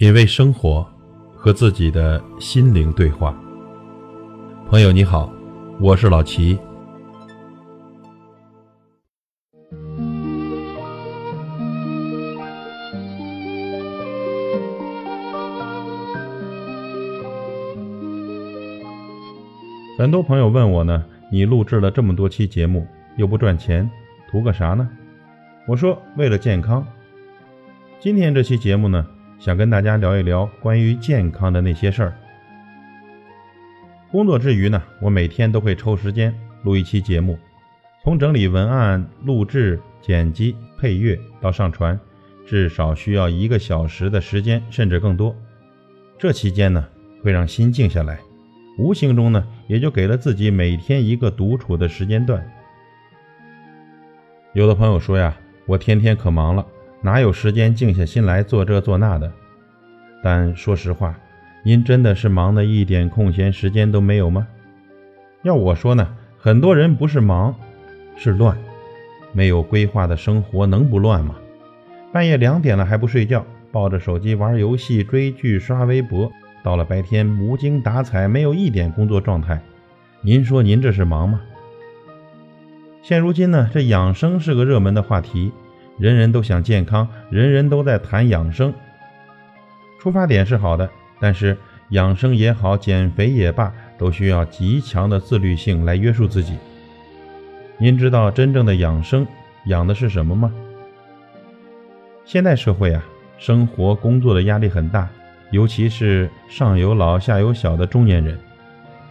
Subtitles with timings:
[0.00, 0.82] 品味生活，
[1.36, 3.38] 和自己的心灵对话。
[4.66, 5.30] 朋友你好，
[5.78, 6.58] 我是老齐。
[19.98, 22.86] 很多朋友问我呢，你录制了这么多期节目，
[23.18, 23.90] 又不赚钱，
[24.30, 24.88] 图个啥呢？
[25.68, 26.86] 我说，为了健康。
[27.98, 29.06] 今天这期节目呢，
[29.40, 32.14] 想跟大家聊一聊关于健康的那些事儿。
[34.10, 37.38] 工作之余呢，我每天都会抽时间录一期节目，
[38.04, 41.98] 从整理文案、录制、剪辑、配乐到上传，
[42.46, 45.34] 至少需要一个小时的时间，甚至更多。
[46.18, 46.86] 这期间呢，
[47.22, 48.20] 会让心静下来，
[48.76, 52.46] 无形中呢，也就给了自己每天一个独处的时间段。
[54.52, 55.34] 有的朋友说呀，
[55.64, 56.66] 我天天可忙了。
[57.02, 59.32] 哪有时间静下心来做这做那的？
[60.22, 61.18] 但说实话，
[61.64, 64.46] 您真的是忙的一点空闲时间都没有吗？
[65.42, 67.54] 要我说呢，很多人不是忙，
[68.16, 68.56] 是乱。
[69.32, 71.36] 没有规划的生活能不乱吗？
[72.12, 76.30] 半夜两点了还不睡觉，抱着手机玩游戏、追剧、刷微博，
[76.62, 79.58] 到了白天无精打采，没有一点工作状态。
[80.20, 81.40] 您说您这是忙吗？
[83.00, 85.50] 现如今呢，这养生是个热门的话题。
[86.00, 88.72] 人人都想健康，人人都在谈养生。
[90.00, 90.88] 出发点是好的，
[91.20, 91.54] 但是
[91.90, 96.56] 养生也好，减肥也罢，都需要极强的自律性来约束自己。
[97.76, 99.26] 您知道真正的养生
[99.66, 100.50] 养的是什么吗？
[102.24, 103.04] 现代社会啊，
[103.36, 105.06] 生活工作的压力很大，
[105.50, 108.38] 尤其是上有老下有小的中年人，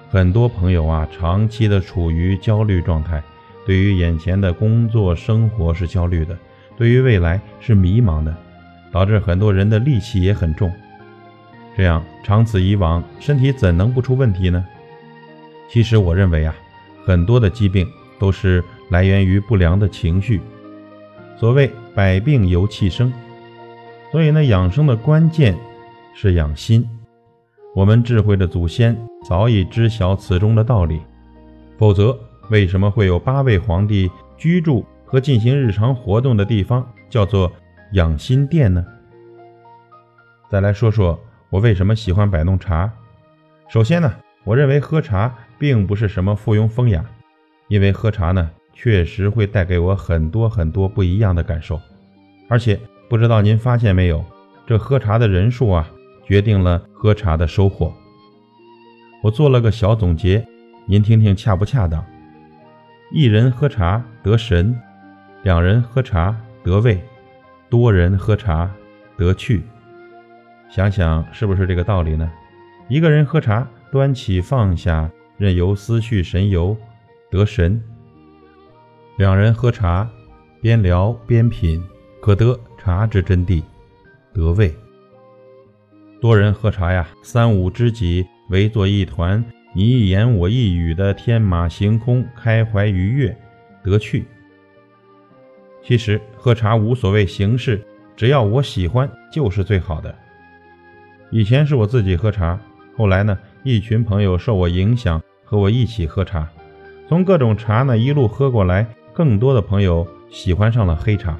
[0.10, 3.22] 很多朋友啊，长期的处于焦虑状态，
[3.64, 6.36] 对于眼前的工作生活是焦虑的。
[6.80, 8.34] 对于未来是迷茫的，
[8.90, 10.72] 导致很多人的戾气也很重。
[11.76, 14.66] 这样长此以往，身体怎能不出问题呢？
[15.70, 16.56] 其实我认为啊，
[17.06, 17.86] 很多的疾病
[18.18, 20.40] 都是来源于不良的情绪。
[21.38, 23.12] 所谓百病由气生，
[24.10, 25.58] 所以呢，养生的关键
[26.14, 26.88] 是养心。
[27.76, 28.98] 我们智慧的祖先
[29.28, 31.02] 早已知晓此中的道理，
[31.78, 32.18] 否则
[32.50, 34.86] 为什么会有八位皇帝居住？
[35.10, 37.52] 和进行日常活动的地方叫做
[37.94, 38.86] 养心殿呢。
[40.48, 42.92] 再来说说我为什么喜欢摆弄茶。
[43.68, 47.04] 首先呢，我认为喝茶并不是什么附庸风雅，
[47.70, 51.82] 因为喝茶呢确实会带给我很多很多不一样的感受。
[52.48, 54.24] 而且不知道您发现没有，
[54.68, 55.90] 这喝茶的人数啊，
[56.24, 57.92] 决定了喝茶的收获。
[59.24, 60.48] 我做了个小总结，
[60.86, 62.06] 您听听恰不恰当？
[63.12, 64.80] 一人喝茶得神。
[65.42, 67.02] 两人喝茶得味，
[67.70, 68.70] 多人喝茶
[69.18, 69.62] 得趣。
[70.70, 72.30] 想想是不是这个道理呢？
[72.90, 76.76] 一个人喝茶，端起放下，任由思绪神游，
[77.32, 77.80] 得神；
[79.18, 80.10] 两人喝茶，
[80.62, 81.82] 边聊边品，
[82.22, 83.64] 可得茶之真谛，
[84.34, 84.76] 得味。
[86.20, 89.42] 多人喝茶呀，三五知己围坐一团，
[89.74, 93.34] 你一言我一语的天马行空，开怀愉悦，
[93.82, 94.26] 得趣。
[95.90, 97.84] 其实喝茶无所谓形式，
[98.16, 100.14] 只要我喜欢就是最好的。
[101.32, 102.60] 以前是我自己喝茶，
[102.96, 106.48] 后来呢，一群朋友受我影响，和我一起喝茶。
[107.08, 111.36] 从各种茶呢一路喝过来，更多的朋友喜欢上了黑茶。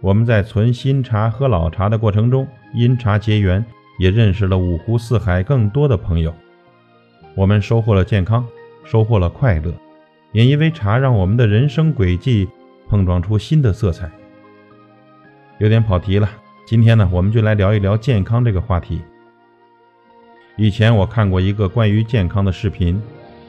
[0.00, 3.62] 我们在存新茶、喝老茶的过程中，因茶结缘，
[3.98, 6.34] 也认识了五湖四海更多的朋友。
[7.34, 8.46] 我们收获了健康，
[8.82, 9.74] 收获了快乐，
[10.32, 12.48] 也因为茶让我们的人生轨迹。
[12.88, 14.10] 碰撞出新的色彩，
[15.58, 16.28] 有点跑题了。
[16.66, 19.02] 今天呢，我们就来聊一聊健康这个话题。
[20.56, 23.00] 以前我看过一个关于健康的视频，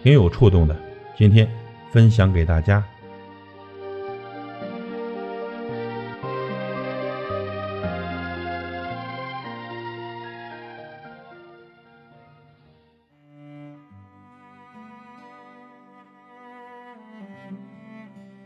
[0.03, 0.75] 挺有触动的，
[1.17, 1.49] 今天
[1.91, 2.83] 分享给大家。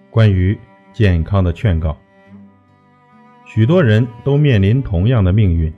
[0.10, 0.58] 关于。
[0.94, 1.98] 健康的劝告，
[3.46, 5.74] 许多人都面临同样的命运，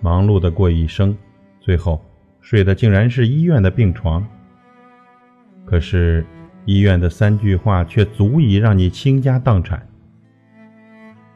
[0.00, 1.14] 忙碌的过一生，
[1.60, 2.02] 最后
[2.40, 4.26] 睡的竟然是医院的病床。
[5.66, 6.26] 可是，
[6.64, 9.86] 医院的三句话却足以让你倾家荡产。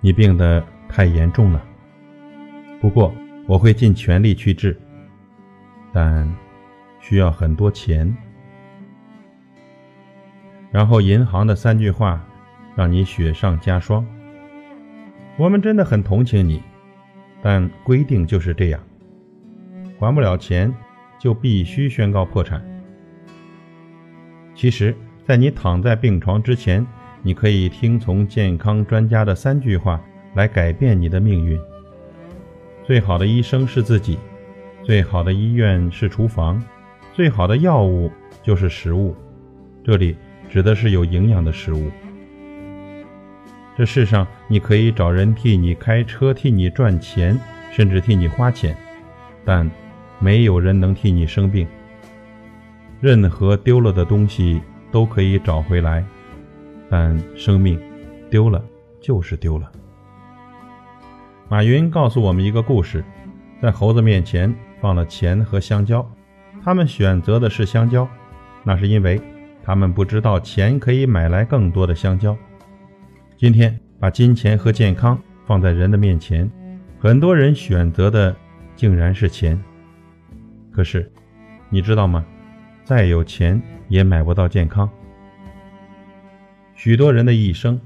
[0.00, 1.62] 你病得太严重了，
[2.80, 3.14] 不过
[3.46, 4.74] 我会尽全力去治，
[5.92, 6.34] 但
[6.98, 8.16] 需要很多钱。
[10.70, 12.26] 然后，银行的三句话。
[12.76, 14.06] 让你雪上加霜。
[15.36, 16.62] 我们真的很同情你，
[17.42, 18.80] 但规定就是这样，
[19.98, 20.72] 还不了钱
[21.18, 22.64] 就必须宣告破产。
[24.54, 26.86] 其实，在你躺在病床之前，
[27.22, 30.00] 你可以听从健康专家的三句话
[30.34, 31.58] 来改变你的命运。
[32.84, 34.18] 最好的医生是自己，
[34.82, 36.62] 最好的医院是厨房，
[37.12, 38.10] 最好的药物
[38.42, 39.14] 就是食物。
[39.84, 40.16] 这里
[40.48, 41.90] 指的是有营养的食物。
[43.76, 47.38] 这世上，你可以找人替你开车，替你赚钱，
[47.70, 48.74] 甚至替你花钱，
[49.44, 49.70] 但
[50.18, 51.66] 没有人能替你生病。
[53.02, 56.02] 任何丢了的东西都可以找回来，
[56.88, 57.78] 但生命
[58.30, 58.64] 丢了
[58.98, 59.70] 就是丢了。
[61.48, 63.04] 马云告诉我们一个故事：
[63.60, 66.10] 在猴子面前放了钱和香蕉，
[66.64, 68.08] 他们选择的是香蕉，
[68.64, 69.20] 那是因为
[69.62, 72.34] 他们不知道钱可以买来更多的香蕉。
[73.38, 76.50] 今天把金钱和健康放在人的面前，
[76.98, 78.34] 很多人选择的
[78.74, 79.62] 竟然是钱。
[80.72, 81.10] 可是，
[81.68, 82.24] 你知道吗？
[82.82, 84.88] 再有钱也买不到健康。
[86.74, 87.78] 许多人的一生，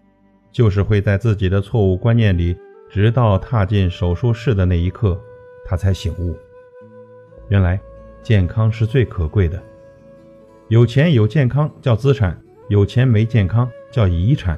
[0.53, 2.57] 就是会在自己的错误观念里，
[2.89, 5.21] 直到踏进手术室的那一刻，
[5.65, 6.37] 他才醒悟，
[7.49, 7.81] 原来
[8.23, 9.61] 健康是最可贵的。
[10.69, 14.57] 有钱有健康叫资产，有钱没健康叫遗产。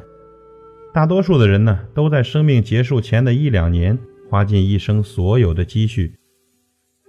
[0.93, 3.99] 大多数的人呢，都在生命结束前的一两年
[4.29, 6.15] 花尽一生所有的积蓄，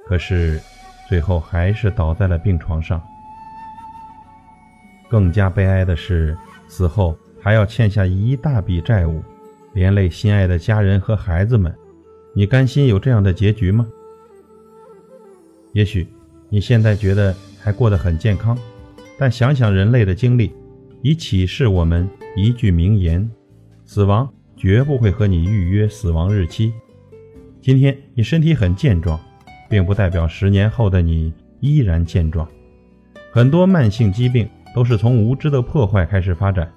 [0.07, 0.57] 可是
[1.09, 3.01] 最后还是倒在了病床上。
[5.09, 6.37] 更加悲哀的是，
[6.69, 9.21] 死后还要欠下一大笔债务，
[9.73, 11.73] 连累心爱的家人和孩子们。
[12.33, 13.85] 你甘心有这样的结局吗？
[15.73, 16.07] 也许
[16.49, 18.57] 你现在觉得还过得很健康，
[19.19, 20.53] 但想想人类的经历，
[21.01, 23.29] 以启示我们一句名言。
[23.93, 26.73] 死亡绝不会和你预约死亡日期。
[27.61, 29.19] 今天你身体很健壮，
[29.69, 32.49] 并不代表十年后的你依然健壮。
[33.31, 36.73] 很多慢性疾病都是从无知的破坏开始发展。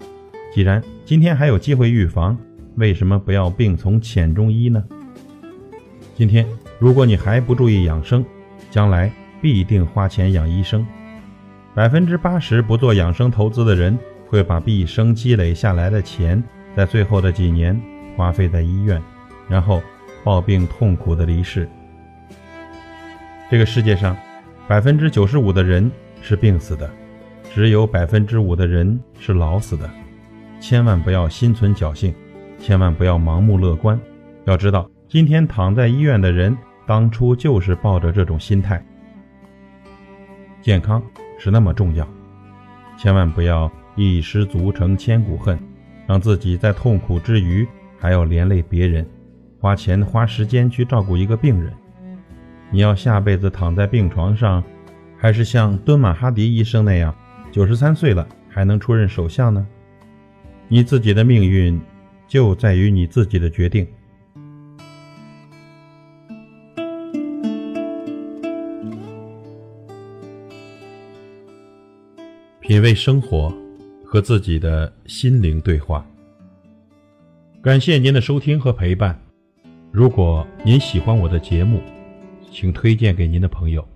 [0.54, 2.36] 既然今天还有机会预防，
[2.74, 4.84] 为什么不要病从浅中医呢？
[6.14, 6.46] 今天
[6.78, 8.22] 如果你还不注意养生，
[8.70, 9.10] 将来
[9.40, 10.86] 必定花钱养医生。
[11.74, 16.44] 百分之八十不做养生投资的人，会把毕生积累下来的钱。
[16.76, 17.80] 在最后的几年
[18.14, 19.02] 花费在医院，
[19.48, 19.82] 然后
[20.22, 21.66] 抱病痛苦的离世。
[23.50, 24.14] 这个世界上，
[24.68, 25.90] 百分之九十五的人
[26.20, 26.90] 是病死的，
[27.54, 29.88] 只有百分之五的人是老死的。
[30.60, 32.14] 千万不要心存侥幸，
[32.58, 33.98] 千万不要盲目乐观。
[34.44, 36.54] 要知道，今天躺在医院的人，
[36.86, 38.84] 当初就是抱着这种心态。
[40.60, 41.02] 健康
[41.38, 42.06] 是那么重要，
[42.98, 45.58] 千万不要一失足成千古恨。
[46.06, 47.66] 让自己在痛苦之余
[47.98, 49.04] 还要连累别人，
[49.58, 51.72] 花钱花时间去照顾一个病人，
[52.70, 54.62] 你要下辈子躺在病床上，
[55.18, 57.14] 还是像敦马哈迪医生那样，
[57.50, 59.66] 九十三岁了还能出任首相呢？
[60.68, 61.80] 你自己的命运
[62.28, 63.86] 就在于你自己的决定。
[72.60, 73.65] 品味生活。
[74.16, 76.02] 和自己的心灵对话。
[77.62, 79.14] 感谢您的收听和陪伴。
[79.92, 81.82] 如果您喜欢我的节目，
[82.50, 83.86] 请推荐给您的朋友。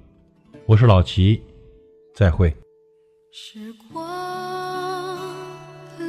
[0.66, 1.40] 我是老齐，
[2.14, 2.54] 再会。
[3.32, 5.34] 时光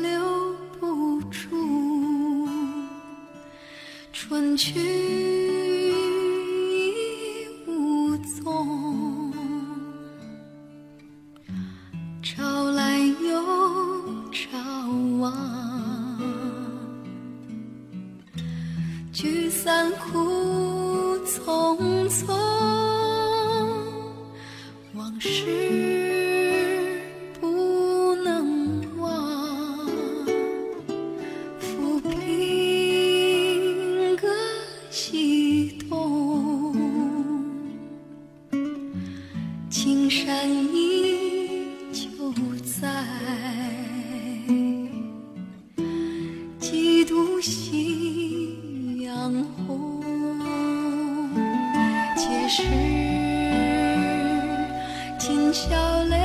[0.02, 0.20] 留
[0.78, 1.48] 不住，
[4.12, 5.31] 春去。
[52.54, 52.64] 是
[55.18, 56.21] 今宵泪，